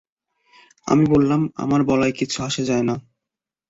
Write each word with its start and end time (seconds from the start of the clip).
আমি 0.87 1.05
বললাম, 1.05 1.41
আমার 1.55 1.81
বলায় 1.83 2.11
কিছু 2.11 2.37
আসে-যায় 2.43 2.83
না। 2.83 2.95